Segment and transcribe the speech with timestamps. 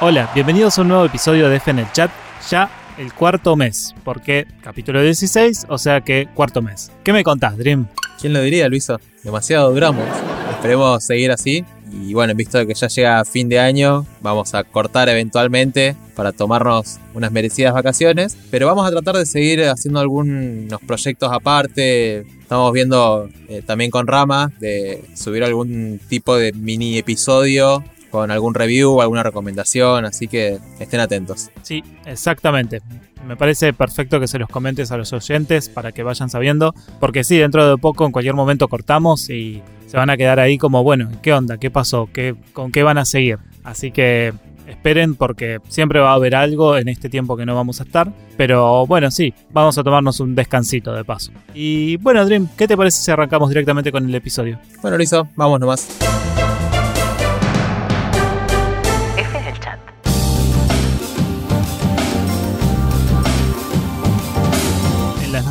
[0.00, 2.08] Hola, bienvenidos a un nuevo episodio de F en el chat,
[2.48, 6.92] ya el cuarto mes, porque capítulo 16, o sea que cuarto mes.
[7.02, 7.88] ¿Qué me contás, Dream?
[8.20, 9.00] ¿Quién lo diría, Luiso?
[9.24, 10.04] Demasiado duramos.
[10.52, 11.64] Esperemos seguir así.
[11.90, 17.00] Y bueno, visto que ya llega fin de año, vamos a cortar eventualmente para tomarnos
[17.14, 18.38] unas merecidas vacaciones.
[18.52, 22.20] Pero vamos a tratar de seguir haciendo algunos proyectos aparte.
[22.40, 28.54] Estamos viendo eh, también con Rama de subir algún tipo de mini episodio con algún
[28.54, 31.50] review, alguna recomendación, así que estén atentos.
[31.62, 32.80] Sí, exactamente.
[33.26, 37.24] Me parece perfecto que se los comentes a los oyentes para que vayan sabiendo, porque
[37.24, 40.82] sí, dentro de poco, en cualquier momento cortamos y se van a quedar ahí como,
[40.82, 41.58] bueno, ¿qué onda?
[41.58, 42.08] ¿Qué pasó?
[42.12, 43.38] ¿Qué, ¿Con qué van a seguir?
[43.64, 44.32] Así que
[44.68, 48.12] esperen porque siempre va a haber algo en este tiempo que no vamos a estar.
[48.36, 51.32] Pero bueno, sí, vamos a tomarnos un descansito de paso.
[51.54, 54.58] Y bueno, Dream, ¿qué te parece si arrancamos directamente con el episodio?
[54.82, 56.17] Bueno, Lizo, vamos nomás.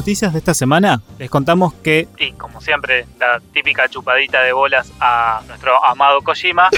[0.08, 4.90] Noticias de esta semana les contamos que, y como siempre, la típica chupadita de bolas
[5.02, 6.70] a nuestro amado Kojima,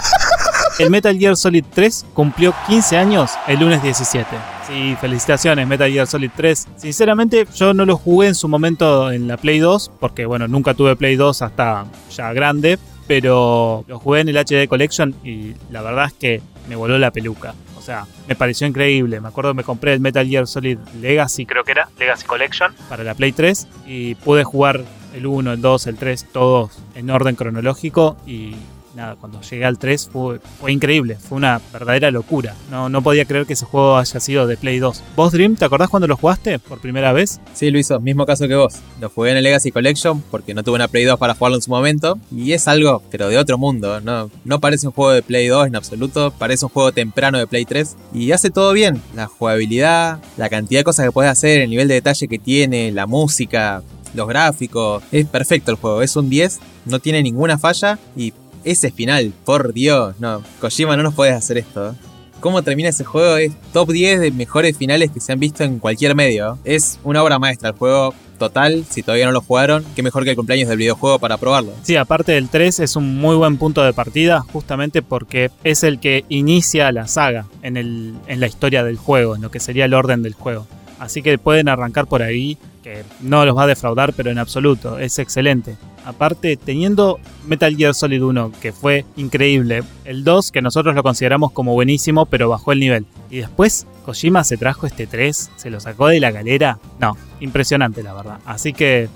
[0.78, 4.26] el Metal Gear Solid 3 cumplió 15 años el lunes 17.
[4.66, 6.68] Sí, felicitaciones Metal Gear Solid 3.
[6.78, 10.72] Sinceramente yo no lo jugué en su momento en la Play 2, porque bueno, nunca
[10.72, 15.82] tuve Play 2 hasta ya grande, pero lo jugué en el HD Collection y la
[15.82, 17.52] verdad es que me voló la peluca.
[17.86, 19.20] O sea, me pareció increíble.
[19.20, 22.74] Me acuerdo que me compré el Metal Gear Solid Legacy, creo que era, Legacy Collection,
[22.88, 24.82] para la Play 3 y pude jugar
[25.14, 28.56] el 1, el 2, el 3, todos en orden cronológico y
[28.96, 32.54] nada, cuando llegué al 3 fue, fue increíble, fue una verdadera locura.
[32.70, 35.02] No, no podía creer que ese juego haya sido de Play 2.
[35.14, 37.40] ¿Vos, Dream, te acordás cuando lo jugaste por primera vez?
[37.54, 38.76] Sí, Luiso, mismo caso que vos.
[39.00, 41.62] Lo jugué en el Legacy Collection porque no tuve una Play 2 para jugarlo en
[41.62, 42.18] su momento.
[42.34, 44.00] Y es algo, pero de otro mundo.
[44.00, 46.32] No, no parece un juego de Play 2 en absoluto.
[46.32, 47.96] Parece un juego temprano de Play 3.
[48.14, 49.02] Y hace todo bien.
[49.14, 52.90] La jugabilidad, la cantidad de cosas que puedes hacer, el nivel de detalle que tiene,
[52.92, 53.82] la música,
[54.14, 55.02] los gráficos.
[55.12, 56.02] Es perfecto el juego.
[56.02, 56.60] Es un 10.
[56.86, 57.98] No tiene ninguna falla.
[58.16, 58.32] Y
[58.66, 60.16] ese final, por Dios.
[60.18, 61.94] No, Kojima no nos puedes hacer esto.
[62.40, 65.78] Cómo termina ese juego es top 10 de mejores finales que se han visto en
[65.78, 66.58] cualquier medio.
[66.64, 68.84] Es una obra maestra el juego total.
[68.90, 71.72] Si todavía no lo jugaron, qué mejor que el cumpleaños del videojuego para probarlo.
[71.82, 75.98] Sí, aparte del 3 es un muy buen punto de partida justamente porque es el
[75.98, 79.86] que inicia la saga en, el, en la historia del juego, en lo que sería
[79.86, 80.66] el orden del juego.
[80.98, 85.00] Así que pueden arrancar por ahí, que no los va a defraudar, pero en absoluto,
[85.00, 85.76] es excelente.
[86.04, 91.50] Aparte, teniendo Metal Gear Solid 1, que fue increíble, el 2, que nosotros lo consideramos
[91.50, 93.04] como buenísimo, pero bajó el nivel.
[93.28, 96.78] Y después, Kojima se trajo este 3, se lo sacó de la galera.
[97.00, 98.38] No, impresionante la verdad.
[98.44, 99.08] Así que,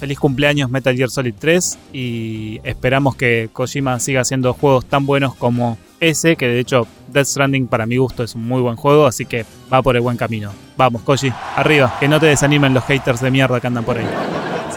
[0.00, 5.34] feliz cumpleaños Metal Gear Solid 3 y esperamos que Kojima siga haciendo juegos tan buenos
[5.34, 9.06] como ese, que de hecho Death Stranding para mi gusto es un muy buen juego,
[9.06, 10.52] así que va por el buen camino.
[10.76, 14.06] Vamos, Koji, arriba, que no te desanimen los haters de mierda que andan por ahí.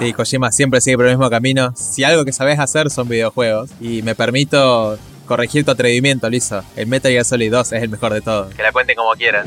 [0.02, 1.74] Sí, Kojima siempre sigue por el mismo camino.
[1.76, 3.70] Si algo que sabes hacer son videojuegos.
[3.80, 4.98] Y me permito
[5.28, 6.64] corregir tu atrevimiento, Lizo.
[6.76, 8.52] El Metal Gear Solid 2 es el mejor de todos.
[8.56, 9.46] Que la cuenten como quieran.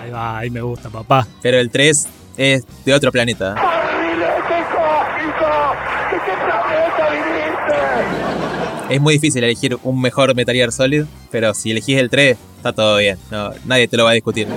[0.00, 1.26] Ahí va, ahí me gusta, papá.
[1.42, 3.56] Pero el 3 es de otro planeta.
[8.88, 12.72] Es muy difícil elegir un mejor Metal Gear Solid, pero si elegís el 3, está
[12.72, 13.18] todo bien.
[13.30, 14.48] No, nadie te lo va a discutir.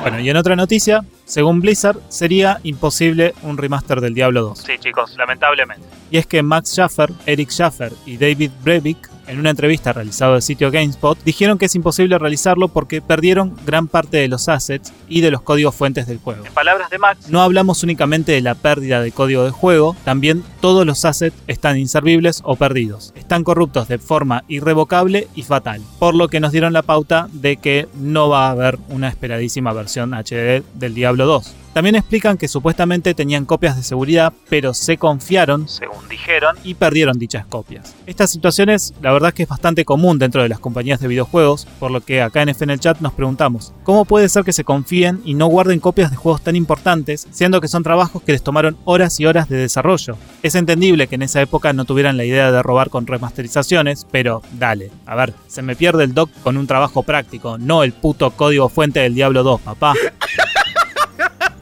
[0.00, 4.58] Bueno, y en otra noticia, según Blizzard, sería imposible un remaster del Diablo 2.
[4.58, 5.86] Sí, chicos, lamentablemente.
[6.10, 10.42] Y es que Max Schaffer, Eric Schaffer y David Brevik, en una entrevista realizada del
[10.42, 15.20] sitio GameSpot, dijeron que es imposible realizarlo porque perdieron gran parte de los assets y
[15.20, 16.44] de los códigos fuentes del juego.
[16.44, 20.42] En palabras de Max, no hablamos únicamente de la pérdida de código de juego, también
[20.60, 23.12] todos los assets están inservibles o perdidos.
[23.14, 27.56] Están corruptos de forma irrevocable y fatal, por lo que nos dieron la pauta de
[27.56, 31.54] que no va a haber una esperadísima versión HD del Diablo 2.
[31.72, 37.18] También explican que supuestamente tenían copias de seguridad, pero se confiaron, según dijeron, y perdieron
[37.18, 37.94] dichas copias.
[38.06, 41.66] Estas situaciones, la verdad es que es bastante común dentro de las compañías de videojuegos,
[41.78, 44.52] por lo que acá en F en el chat nos preguntamos, ¿cómo puede ser que
[44.52, 48.32] se confíen y no guarden copias de juegos tan importantes, siendo que son trabajos que
[48.32, 50.16] les tomaron horas y horas de desarrollo?
[50.42, 54.42] Es entendible que en esa época no tuvieran la idea de robar con remasterizaciones, pero
[54.58, 58.32] dale, a ver, se me pierde el doc con un trabajo práctico, no el puto
[58.32, 59.94] código fuente del Diablo 2, papá.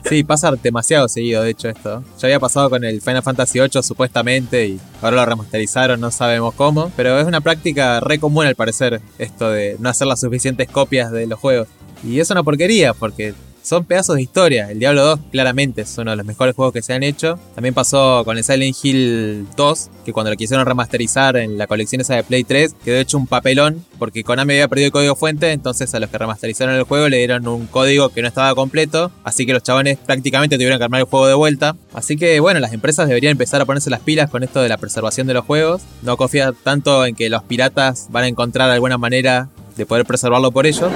[0.09, 2.03] Sí, pasa demasiado seguido, de hecho, esto.
[2.19, 6.55] Ya había pasado con el Final Fantasy VIII, supuestamente, y ahora lo remasterizaron, no sabemos
[6.55, 6.91] cómo.
[6.97, 11.13] Pero es una práctica re común, al parecer, esto de no hacer las suficientes copias
[11.13, 11.69] de los juegos.
[12.03, 13.35] Y es una porquería, porque
[13.69, 14.71] son pedazos de historia.
[14.71, 17.39] El Diablo 2 claramente es uno de los mejores juegos que se han hecho.
[17.55, 22.01] También pasó con el Silent Hill 2, que cuando lo quisieron remasterizar en la colección
[22.01, 25.53] esa de Play 3, quedó hecho un papelón porque Konami había perdido el código fuente,
[25.53, 29.11] entonces a los que remasterizaron el juego le dieron un código que no estaba completo,
[29.23, 31.77] así que los chabones prácticamente tuvieron que armar el juego de vuelta.
[31.93, 34.79] Así que bueno, las empresas deberían empezar a ponerse las pilas con esto de la
[34.79, 35.83] preservación de los juegos.
[36.03, 40.53] No confía tanto en que los piratas van a encontrar alguna manera de poder preservarlo
[40.53, 40.91] por ellos.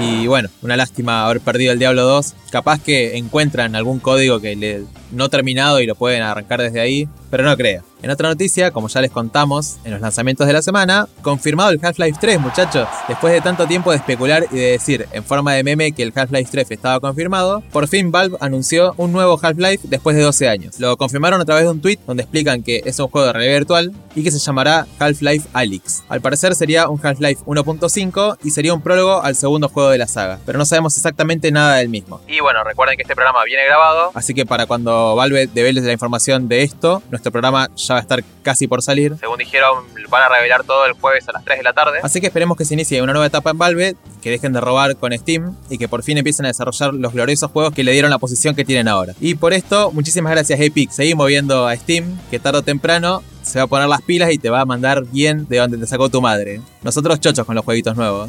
[0.00, 2.34] Y bueno, una lástima haber perdido el Diablo 2.
[2.50, 7.08] Capaz que encuentran algún código que le no terminado y lo pueden arrancar desde ahí,
[7.30, 7.82] pero no creo.
[8.02, 11.80] En otra noticia, como ya les contamos en los lanzamientos de la semana, confirmado el
[11.82, 12.88] Half-Life 3, muchachos.
[13.08, 16.12] Después de tanto tiempo de especular y de decir en forma de meme que el
[16.14, 20.80] Half-Life 3 estaba confirmado, por fin Valve anunció un nuevo Half-Life después de 12 años.
[20.80, 23.58] Lo confirmaron a través de un tweet donde explican que es un juego de realidad
[23.58, 26.04] virtual y que se llamará Half-Life Alyx.
[26.08, 30.06] Al parecer sería un Half-Life 1.5 y sería un prólogo al segundo juego de la
[30.06, 32.20] saga, pero no sabemos exactamente nada del mismo.
[32.26, 35.92] Y bueno, recuerden que este programa viene grabado, así que para cuando Valve devele la
[35.92, 39.16] información de esto, nuestro programa ya va a estar casi por salir.
[39.18, 42.00] Según dijeron, van a revelar todo el jueves a las 3 de la tarde.
[42.02, 44.96] Así que esperemos que se inicie una nueva etapa en Valve, que dejen de robar
[44.96, 48.10] con Steam y que por fin empiecen a desarrollar los gloriosos juegos que le dieron
[48.10, 49.14] la posición que tienen ahora.
[49.20, 50.90] Y por esto, muchísimas gracias Epic.
[50.90, 54.38] Seguimos viendo a Steam, que tarde o temprano se va a poner las pilas y
[54.38, 56.60] te va a mandar bien de donde te sacó tu madre.
[56.82, 58.28] Nosotros chochos con los jueguitos nuevos.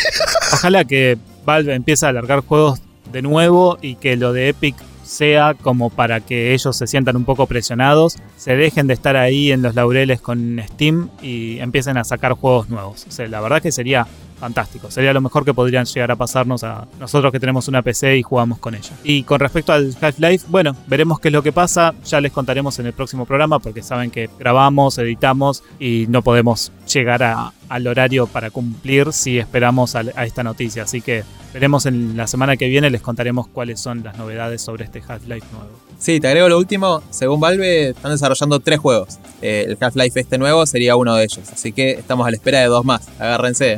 [0.52, 5.54] Ojalá que Valve empiece a alargar juegos de nuevo y que lo de Epic sea
[5.54, 9.62] como para que ellos se sientan un poco presionados, se dejen de estar ahí en
[9.62, 13.06] los laureles con Steam y empiecen a sacar juegos nuevos.
[13.28, 14.06] La verdad que sería
[14.42, 14.90] fantástico.
[14.90, 18.22] Sería lo mejor que podrían llegar a pasarnos a nosotros que tenemos una PC y
[18.22, 18.90] jugamos con ella.
[19.04, 21.94] Y con respecto al Half-Life, bueno, veremos qué es lo que pasa.
[22.04, 26.72] Ya les contaremos en el próximo programa porque saben que grabamos, editamos y no podemos
[26.92, 30.82] llegar a, al horario para cumplir si esperamos a, a esta noticia.
[30.84, 34.84] Así que veremos en la semana que viene, les contaremos cuáles son las novedades sobre
[34.84, 35.70] este Half-Life nuevo.
[35.98, 37.00] Sí, te agrego lo último.
[37.10, 39.18] Según Valve, están desarrollando tres juegos.
[39.40, 41.48] Eh, el Half-Life este nuevo sería uno de ellos.
[41.52, 43.08] Así que estamos a la espera de dos más.
[43.20, 43.76] Agárrense.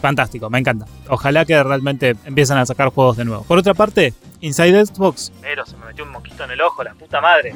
[0.00, 0.86] Fantástico, me encanta.
[1.08, 3.44] Ojalá que realmente empiecen a sacar juegos de nuevo.
[3.44, 5.32] Por otra parte, Inside Xbox.
[5.40, 7.54] Pero se me metió un moquito en el ojo, la puta madre.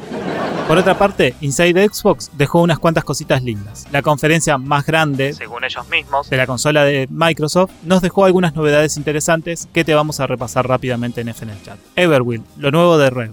[0.69, 3.87] Por otra parte, Inside Xbox dejó unas cuantas cositas lindas.
[3.93, 6.29] La conferencia más grande, Según ellos mismos.
[6.31, 10.67] de la consola de Microsoft, nos dejó algunas novedades interesantes que te vamos a repasar
[10.69, 11.79] rápidamente en F en el chat.
[11.97, 13.31] Everwill, lo nuevo de Red.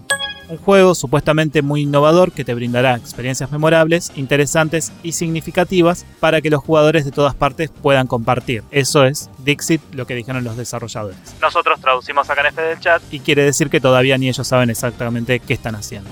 [0.51, 6.49] Un juego supuestamente muy innovador que te brindará experiencias memorables, interesantes y significativas para que
[6.49, 8.61] los jugadores de todas partes puedan compartir.
[8.69, 11.17] Eso es Dixit, lo que dijeron los desarrolladores.
[11.41, 13.01] Nosotros traducimos acá en F del chat.
[13.11, 16.09] Y quiere decir que todavía ni ellos saben exactamente qué están haciendo.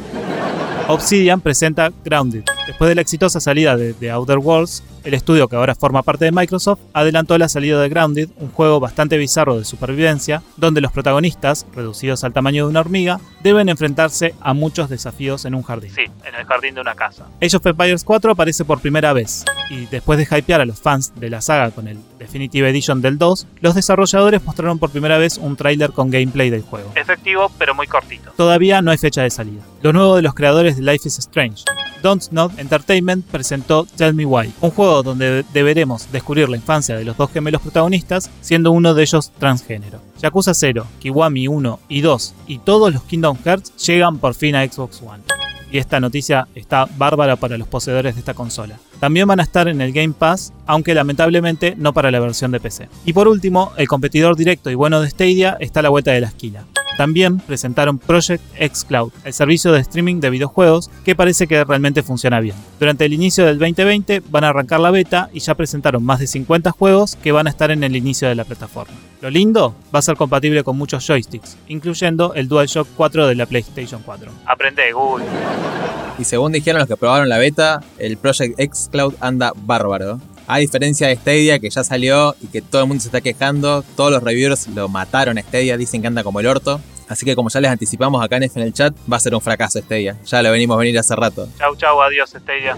[0.87, 2.45] Obsidian presenta Grounded.
[2.65, 6.25] Después de la exitosa salida de The Outer Worlds, el estudio que ahora forma parte
[6.25, 10.91] de Microsoft adelantó la salida de Grounded, un juego bastante bizarro de supervivencia, donde los
[10.91, 15.91] protagonistas, reducidos al tamaño de una hormiga, deben enfrentarse a muchos desafíos en un jardín.
[15.95, 17.25] Sí, en el jardín de una casa.
[17.41, 21.13] Age of Empires 4 aparece por primera vez, y después de hypear a los fans
[21.15, 25.37] de la saga con el Definitive Edition del 2, los desarrolladores mostraron por primera vez
[25.37, 26.91] un tráiler con gameplay del juego.
[26.95, 28.31] Efectivo, pero muy cortito.
[28.35, 29.61] Todavía no hay fecha de salida.
[29.81, 31.63] Lo nuevo de los creadores de Life is Strange.
[32.01, 37.05] Don't Not Entertainment presentó Tell Me Why, un juego donde deberemos descubrir la infancia de
[37.05, 39.99] los dos gemelos protagonistas, siendo uno de ellos transgénero.
[40.21, 44.65] Yakuza 0, Kiwami 1 y 2 y todos los Kingdom Hearts llegan por fin a
[44.65, 45.23] Xbox One.
[45.71, 48.79] Y esta noticia está bárbara para los poseedores de esta consola.
[48.99, 52.59] También van a estar en el Game Pass, aunque lamentablemente no para la versión de
[52.59, 52.89] PC.
[53.05, 56.21] Y por último, el competidor directo y bueno de Stadia está a la vuelta de
[56.21, 56.65] la esquina.
[56.99, 62.03] También presentaron Project X Cloud, el servicio de streaming de videojuegos que parece que realmente
[62.03, 62.57] funciona bien.
[62.77, 66.27] Durante el inicio del 2020 van a arrancar la beta y ya presentaron más de
[66.27, 68.93] 50 juegos que van a estar en el inicio de la plataforma.
[69.21, 73.45] Lo lindo, va a ser compatible con muchos joysticks, incluyendo el DualShock 4 de la
[73.45, 74.29] PlayStation 4.
[74.45, 75.25] Aprende, Google.
[76.17, 80.19] Y según dijeron los que probaron la beta, el Project X Cloud anda bárbaro.
[80.51, 83.83] A diferencia de Stadia, que ya salió y que todo el mundo se está quejando,
[83.95, 86.81] todos los reviewers lo mataron a Stadia, dicen que anda como el orto.
[87.07, 89.35] Así que como ya les anticipamos acá en F en el chat, va a ser
[89.35, 90.17] un fracaso Stadia.
[90.25, 91.47] Ya lo venimos a venir hace rato.
[91.59, 92.75] Chau, chau, adiós, Stadia.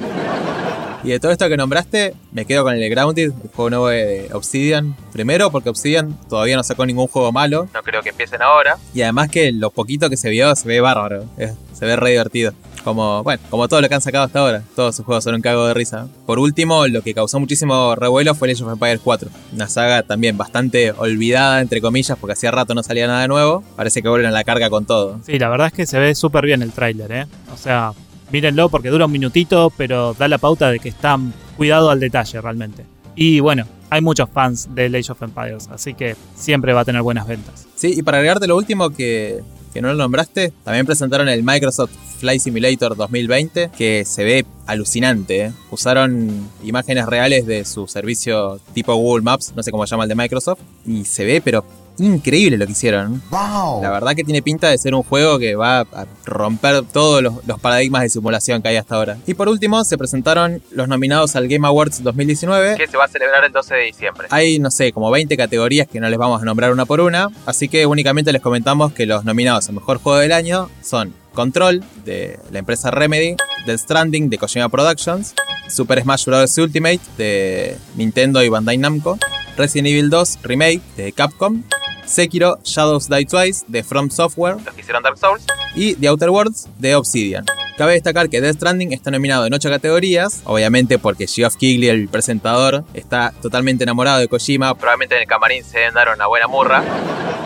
[1.03, 4.29] Y de todo esto que nombraste, me quedo con el Grounded, el juego nuevo de
[4.33, 4.93] Obsidian.
[5.13, 7.67] Primero porque Obsidian todavía no sacó ningún juego malo.
[7.73, 8.77] No creo que empiecen ahora.
[8.93, 11.25] Y además que lo poquito que se vio se ve bárbaro.
[11.37, 12.53] eh, Se ve re divertido.
[12.83, 14.63] Como, bueno, como todo lo que han sacado hasta ahora.
[14.75, 16.07] Todos sus juegos son un cago de risa.
[16.25, 19.29] Por último, lo que causó muchísimo revuelo fue el Age of Empires 4.
[19.53, 23.63] Una saga también bastante olvidada, entre comillas, porque hacía rato no salía nada nuevo.
[23.75, 25.19] Parece que vuelven a la carga con todo.
[25.25, 27.25] Sí, la verdad es que se ve súper bien el tráiler, ¿eh?
[27.53, 27.93] O sea,
[28.31, 31.19] mírenlo porque dura un minutito, pero da la pauta de que está
[31.57, 32.85] cuidado al detalle realmente.
[33.15, 37.01] Y bueno, hay muchos fans de Age of Empires, así que siempre va a tener
[37.01, 37.67] buenas ventas.
[37.75, 39.41] Sí, y para agregarte lo último que,
[39.73, 45.45] que no lo nombraste, también presentaron el Microsoft Flight Simulator 2020, que se ve alucinante.
[45.45, 45.51] ¿eh?
[45.71, 50.09] Usaron imágenes reales de su servicio tipo Google Maps, no sé cómo se llama el
[50.09, 51.65] de Microsoft, y se ve, pero
[51.97, 53.21] increíble lo que hicieron.
[53.31, 57.45] La verdad que tiene pinta de ser un juego que va a romper todos los,
[57.45, 59.17] los paradigmas de simulación que hay hasta ahora.
[59.27, 62.77] Y por último, se presentaron los nominados al Game Awards 2019.
[62.77, 64.27] Que se va a celebrar el 12 de diciembre.
[64.29, 67.29] Hay, no sé, como 20 categorías que no les vamos a nombrar una por una,
[67.45, 71.83] así que únicamente les comentamos que los nominados a Mejor Juego del Año son Control,
[72.03, 75.33] de la empresa Remedy, Death Stranding, de Kojima Productions,
[75.69, 76.57] Super Smash Bros.
[76.57, 79.17] Ultimate, de Nintendo y Bandai Namco,
[79.57, 81.63] Resident Evil 2 Remake, de Capcom,
[82.11, 85.43] Sekiro Shadows Die Twice, de From Software, Los que hicieron Dark Souls.
[85.75, 87.45] y The Outer Worlds, de Obsidian.
[87.77, 92.09] Cabe destacar que Death Stranding está nominado en 8 categorías, obviamente porque Geoff Keighley, el
[92.09, 96.47] presentador, está totalmente enamorado de Kojima, Probablemente en el camarín se deben dar una buena
[96.47, 96.83] murra.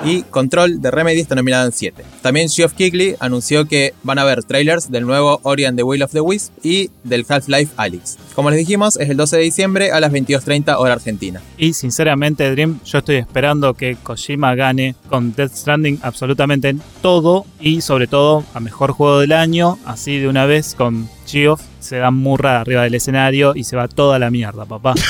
[0.05, 2.03] Y Control de Remedy está nominado en 7.
[2.21, 6.03] También Geoff Keighley anunció que van a haber trailers del nuevo Ori and the Will
[6.03, 8.17] of the Wisp y del Half-Life Alyx.
[8.35, 11.41] Como les dijimos, es el 12 de diciembre a las 22.30 hora argentina.
[11.57, 17.45] Y sinceramente, Dream, yo estoy esperando que Kojima gane con Death Stranding absolutamente en todo
[17.59, 21.97] y sobre todo a mejor juego del año, así de una vez con Geoff se
[21.97, 24.93] da murra arriba del escenario y se va toda la mierda, papá.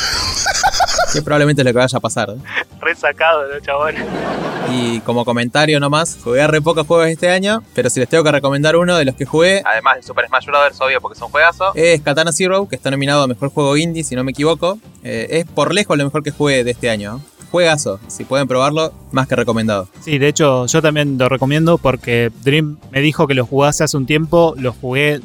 [1.14, 2.32] Que probablemente es lo que vaya a pasar.
[2.32, 2.65] ¿eh?
[2.86, 3.96] Resacado, ¿no, chabón?
[4.72, 8.32] Y como comentario nomás, jugué re pocos juegos este año, pero si les tengo que
[8.32, 10.82] recomendar uno de los que jugué, Además de Super Smash Bros.
[10.82, 11.72] obvio porque es un juegazo.
[11.76, 14.80] es Katana Zero, que está nominado a Mejor Juego Indie, si no me equivoco.
[15.04, 17.22] Eh, es por lejos lo mejor que jugué de este año.
[17.52, 19.88] Juegazo, si pueden probarlo, más que recomendado.
[20.02, 23.98] Sí, de hecho yo también lo recomiendo porque Dream me dijo que lo jugase hace
[23.98, 25.22] un tiempo, lo jugué,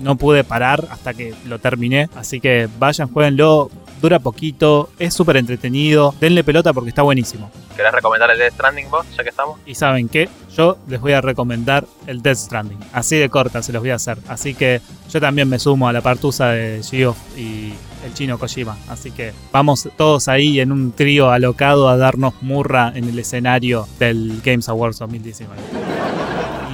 [0.00, 3.70] no pude parar hasta que lo terminé, así que vayan, jueguenlo,
[4.04, 7.50] dura poquito, es súper entretenido, denle pelota porque está buenísimo.
[7.74, 9.58] ¿Querés recomendar el Death Stranding vos, ya que estamos?
[9.64, 13.72] Y saben qué, yo les voy a recomendar el Death Stranding, así de corta se
[13.72, 17.16] los voy a hacer, así que yo también me sumo a la partusa de Geoff
[17.38, 17.72] y
[18.04, 22.92] el chino Kojima, así que vamos todos ahí en un trío alocado a darnos murra
[22.94, 25.54] en el escenario del Games Awards 2019.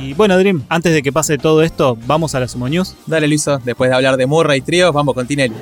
[0.03, 2.97] Y bueno, Dream, antes de que pase todo esto, vamos a la Sumo News.
[3.07, 5.55] Dale, Luiso, después de hablar de Murra y tríos, vamos con Tinelli.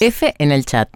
[0.00, 0.88] F en el chat.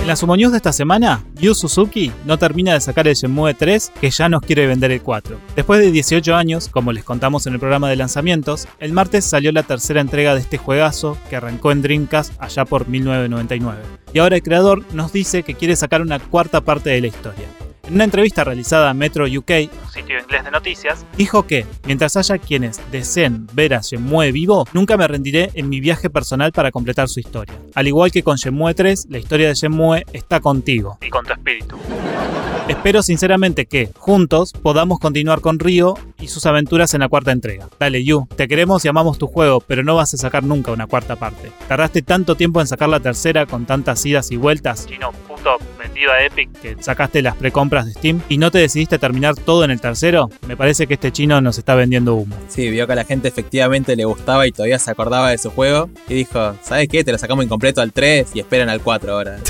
[0.00, 3.54] En la Sumo News de esta semana, Yu Suzuki no termina de sacar el Shenmue
[3.54, 5.38] 3 que ya nos quiere vender el 4.
[5.56, 9.52] Después de 18 años, como les contamos en el programa de lanzamientos, el martes salió
[9.52, 13.80] la tercera entrega de este juegazo que arrancó en Dreamcast allá por 1999.
[14.12, 17.46] Y ahora el creador nos dice que quiere sacar una cuarta parte de la historia.
[17.88, 21.06] En una entrevista realizada a Metro UK, Un sitio inglés de noticias.
[21.16, 25.80] dijo que, mientras haya quienes deseen ver a Shenmue vivo, nunca me rendiré en mi
[25.80, 27.54] viaje personal para completar su historia.
[27.74, 30.98] Al igual que con Shenmue 3, la historia de Shenmue está contigo.
[31.00, 31.76] Y con tu espíritu.
[32.68, 37.70] Espero sinceramente que, juntos, podamos continuar con Ryo y sus aventuras en la cuarta entrega.
[37.80, 40.86] Dale, Yu, te queremos y amamos tu juego, pero no vas a sacar nunca una
[40.86, 41.50] cuarta parte.
[41.66, 45.12] Tardaste tanto tiempo en sacar la tercera con tantas idas y vueltas Chino,
[45.78, 46.50] vendido a Epic.
[46.60, 50.30] que sacaste las precompras de Steam y no te decidiste terminar todo en el tercero.
[50.46, 52.36] Me parece que este chino nos está vendiendo humo.
[52.48, 55.50] Sí, vio que a la gente efectivamente le gustaba y todavía se acordaba de su
[55.50, 55.88] juego.
[56.08, 57.04] Y dijo, ¿sabes qué?
[57.04, 59.38] Te lo sacamos incompleto al 3 y esperan al 4 ahora.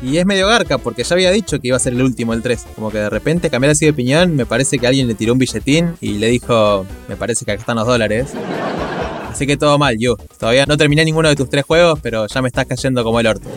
[0.00, 2.42] Y es medio garca, porque ya había dicho que iba a ser el último, el
[2.42, 2.66] 3.
[2.76, 5.40] Como que de repente cambiar así de opinión, me parece que alguien le tiró un
[5.40, 8.28] billetín y le dijo, me parece que acá están los dólares.
[9.28, 10.16] Así que todo mal, yo.
[10.38, 13.26] Todavía no terminé ninguno de tus tres juegos, pero ya me estás cayendo como el
[13.26, 13.48] orto.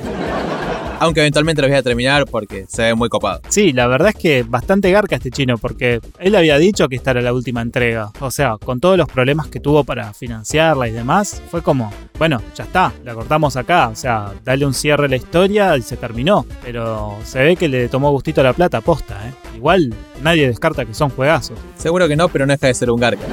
[1.02, 3.42] Aunque eventualmente los voy a terminar porque se ve muy copado.
[3.50, 7.10] Sí, la verdad es que bastante garca este chino, porque él había dicho que esta
[7.10, 8.12] era la última entrega.
[8.20, 12.40] O sea, con todos los problemas que tuvo para financiarla y demás, fue como, bueno,
[12.54, 13.88] ya está, la cortamos acá.
[13.88, 16.46] O sea, dale un cierre a la historia y se terminó.
[16.64, 19.34] Pero se ve que le tomó gustito a la plata, posta, ¿eh?
[19.56, 21.58] Igual nadie descarta que son juegazos.
[21.78, 23.26] Seguro que no, pero no deja de ser un garca.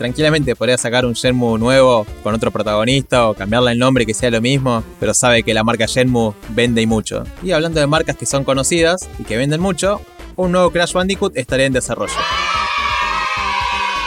[0.00, 4.30] Tranquilamente podría sacar un Shenmue nuevo con otro protagonista o cambiarle el nombre que sea
[4.30, 7.24] lo mismo, pero sabe que la marca Shenmue vende y mucho.
[7.42, 10.00] Y hablando de marcas que son conocidas y que venden mucho,
[10.36, 12.14] un nuevo Crash Bandicoot estaría en desarrollo.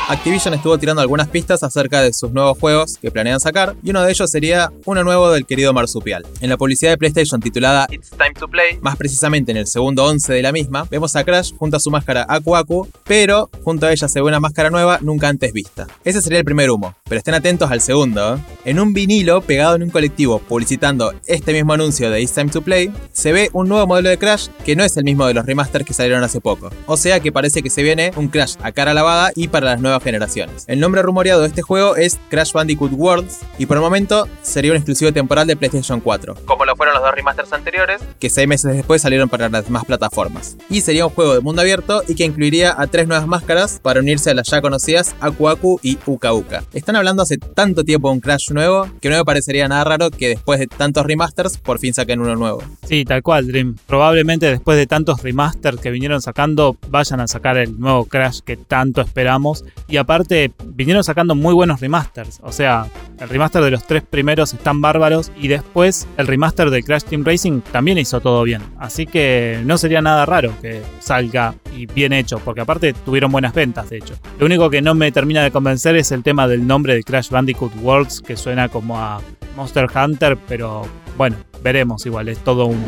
[0.09, 4.03] Activision estuvo tirando algunas pistas acerca de sus nuevos juegos que planean sacar, y uno
[4.03, 6.25] de ellos sería uno nuevo del querido Marsupial.
[6.41, 8.79] En la publicidad de PlayStation titulada It's time to play.
[8.81, 11.89] más precisamente en el segundo 11 de la misma, vemos a Crash junto a su
[11.89, 15.87] máscara Aku Aku, pero junto a ella se ve una máscara nueva nunca antes vista.
[16.03, 18.35] Ese sería el primer humo, pero estén atentos al segundo.
[18.35, 18.39] ¿eh?
[18.65, 22.61] En un vinilo pegado en un colectivo publicitando este mismo anuncio de It's Time to
[22.61, 25.45] Play, se ve un nuevo modelo de Crash que no es el mismo de los
[25.45, 26.71] remasters que salieron hace poco.
[26.87, 29.79] O sea que parece que se viene un Crash a cara lavada y para las
[29.79, 30.65] nuevas nuevas generaciones.
[30.67, 34.71] El nombre rumoreado de este juego es Crash Bandicoot Worlds y por el momento sería
[34.71, 38.47] un exclusivo temporal de PlayStation 4, Como lo fueron los dos remasters anteriores, que seis
[38.47, 40.57] meses después salieron para las demás plataformas.
[40.69, 43.99] Y sería un juego de mundo abierto y que incluiría a tres nuevas máscaras para
[43.99, 46.63] unirse a las ya conocidas Aku Aku y Uka Uka.
[46.73, 50.09] Están hablando hace tanto tiempo de un Crash nuevo que no me parecería nada raro
[50.09, 52.63] que después de tantos remasters por fin saquen uno nuevo.
[52.87, 53.75] Sí, tal cual, Dream.
[53.85, 58.57] Probablemente después de tantos remasters que vinieron sacando, vayan a sacar el nuevo Crash que
[58.57, 59.63] tanto esperamos.
[59.87, 62.39] Y aparte, vinieron sacando muy buenos remasters.
[62.43, 62.87] O sea,
[63.19, 65.31] el remaster de los tres primeros están bárbaros.
[65.39, 68.61] Y después, el remaster de Crash Team Racing también hizo todo bien.
[68.79, 72.39] Así que no sería nada raro que salga y bien hecho.
[72.39, 74.15] Porque aparte, tuvieron buenas ventas, de hecho.
[74.39, 77.29] Lo único que no me termina de convencer es el tema del nombre de Crash
[77.29, 79.21] Bandicoot Worlds, que suena como a
[79.55, 80.83] Monster Hunter, pero
[81.17, 82.83] bueno, veremos igual, es todo un...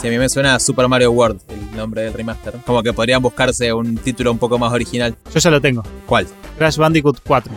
[0.00, 1.40] Si a mí me suena a Super Mario World
[1.76, 2.54] nombre del remaster.
[2.66, 5.16] Como que podrían buscarse un título un poco más original.
[5.32, 6.26] Yo ya lo tengo, ¿Cuál?
[6.58, 7.52] Crash Bandicoot 4.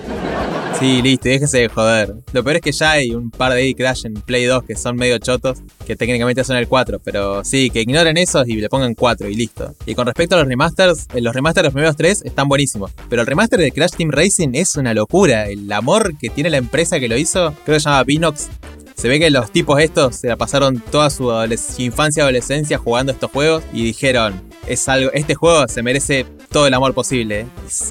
[0.79, 2.15] Sí, listo, y déjese de joder.
[2.33, 4.97] Lo peor es que ya hay un par de Crash en Play 2 que son
[4.97, 8.93] medio chotos, que técnicamente son el 4, pero sí, que ignoren esos y le pongan
[8.93, 9.73] 4 y listo.
[9.85, 12.91] Y con respecto a los remasters, eh, los remasters de los primeros 3 están buenísimos,
[13.09, 15.47] pero el remaster de Crash Team Racing es una locura.
[15.47, 18.49] El amor que tiene la empresa que lo hizo, creo que se llama Vinox.
[18.95, 21.29] Se ve que los tipos estos se la pasaron toda su,
[21.77, 26.65] infancia y adolescencia jugando estos juegos y dijeron, es algo, este juego se merece todo
[26.65, 27.45] el amor posible.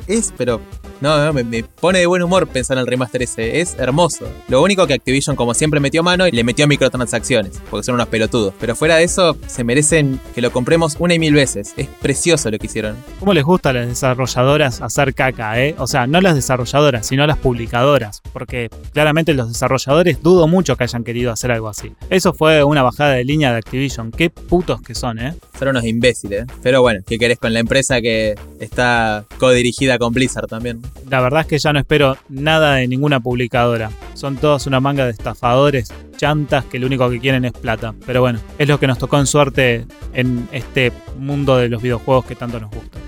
[0.06, 0.60] Es, pero
[1.00, 3.60] no, no, me, me pone de buen humor pensar en el remaster ese.
[3.60, 4.26] Es hermoso.
[4.48, 8.08] Lo único que Activision, como siempre, metió mano y le metió microtransacciones, porque son unos
[8.08, 8.54] pelotudos.
[8.60, 11.74] Pero fuera de eso, se merecen que lo compremos una y mil veces.
[11.76, 12.96] Es precioso lo que hicieron.
[13.20, 15.74] ¿Cómo les gusta a las desarrolladoras hacer caca, eh?
[15.78, 18.22] O sea, no las desarrolladoras, sino las publicadoras.
[18.32, 21.92] Porque claramente los desarrolladores dudo mucho que hayan querido hacer algo así.
[22.10, 24.10] Eso fue una bajada de línea de Activision.
[24.10, 25.34] Qué putos que son, eh.
[25.58, 26.46] Son unos imbéciles.
[26.62, 30.82] Pero bueno, ¿qué querés con la empresa que está codirigida con Blizzard también?
[31.08, 33.90] La verdad es que ya no espero nada de ninguna publicadora.
[34.14, 37.94] Son todos una manga de estafadores, chantas que lo único que quieren es plata.
[38.06, 42.24] Pero bueno, es lo que nos tocó en suerte en este mundo de los videojuegos
[42.24, 42.98] que tanto nos gusta.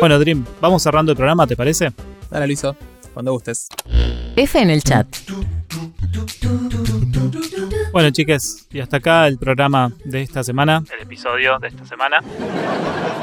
[0.00, 1.92] Bueno, Dream, vamos cerrando el programa, ¿te parece?
[2.30, 2.76] Dale, Luiso,
[3.14, 3.68] cuando gustes.
[4.36, 5.06] F en el chat.
[7.92, 10.84] Bueno, chiques, y hasta acá el programa de esta semana.
[11.16, 12.18] Episodio de esta semana.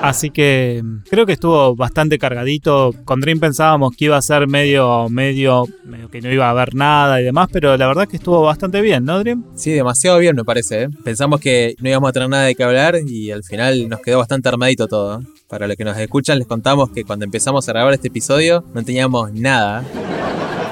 [0.01, 2.91] Así que mm, creo que estuvo bastante cargadito.
[3.05, 6.73] Con Dream pensábamos que iba a ser medio, medio, medio que no iba a haber
[6.73, 9.45] nada y demás, pero la verdad que estuvo bastante bien, ¿no, Dream?
[9.55, 10.83] Sí, demasiado bien me parece.
[10.83, 10.89] ¿eh?
[11.03, 14.17] Pensamos que no íbamos a tener nada de qué hablar y al final nos quedó
[14.17, 15.21] bastante armadito todo.
[15.21, 15.25] ¿eh?
[15.47, 18.83] Para los que nos escuchan les contamos que cuando empezamos a grabar este episodio no
[18.83, 19.83] teníamos nada.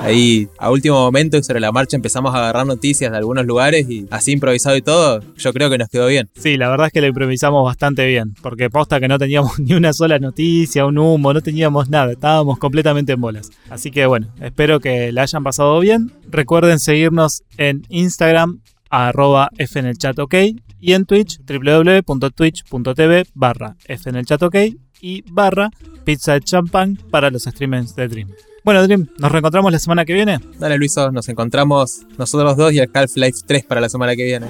[0.02, 3.88] Ahí a último momento y sobre la marcha empezamos a agarrar noticias de algunos lugares
[3.88, 6.28] y así improvisado y todo, yo creo que nos quedó bien.
[6.36, 9.76] Sí, la verdad es que lo improvisamos bastante bien, porque posta que no teníamos ni
[9.76, 13.52] una sola noticia, un humo, no teníamos nada, estábamos completamente en bolas.
[13.70, 16.12] Así que bueno, espero que la hayan pasado bien.
[16.30, 20.34] Recuerden seguirnos en Instagram, arroba F en el chat ok,
[20.80, 24.56] y en Twitch, www.twitch.tv barra F en el chat ok
[25.00, 25.70] y barra
[26.04, 28.30] pizza de champán para los streamers de Dream.
[28.64, 30.40] Bueno, Dream, nos reencontramos la semana que viene.
[30.60, 34.46] Dale Luiso, nos encontramos nosotros dos y el Half-Life 3 para la semana que viene.